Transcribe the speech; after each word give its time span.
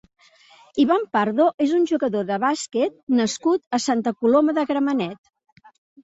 Iván 0.83 1.03
Pardo 1.17 1.45
és 1.65 1.73
un 1.79 1.83
jugador 1.91 2.23
de 2.29 2.39
bàsquet 2.43 2.95
nascut 3.19 3.77
a 3.79 3.81
Santa 3.83 4.15
Coloma 4.23 4.55
de 4.59 4.63
Gramenet. 4.71 5.31